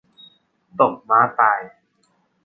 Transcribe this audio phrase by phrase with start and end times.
[0.79, 1.61] ตกม้าตาย